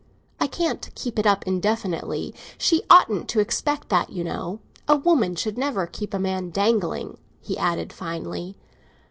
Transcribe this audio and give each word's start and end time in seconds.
I 0.39 0.47
can't 0.47 0.89
keep 0.95 1.19
it 1.19 1.27
up 1.27 1.45
indefinitely; 1.45 2.33
she 2.57 2.81
oughtn't 2.89 3.27
to 3.29 3.39
expect 3.39 3.89
that, 3.89 4.09
you 4.09 4.23
know. 4.23 4.59
A 4.87 4.95
woman 4.97 5.35
should 5.35 5.59
never 5.59 5.85
keep 5.85 6.15
a 6.15 6.17
man 6.17 6.49
dangling!" 6.49 7.19
he 7.39 7.55
added 7.55 7.93
finely. 7.93 8.57